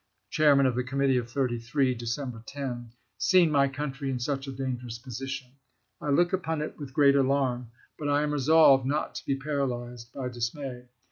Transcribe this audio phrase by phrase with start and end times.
[0.31, 4.47] Chairman of the Committee of Thirty three (Decem ber 10), "seen my country in such
[4.47, 5.51] a dangerous position.
[6.01, 10.11] I look upon it with great alarm, but I am resolved not to be paralyzed
[10.11, 10.85] by dismay.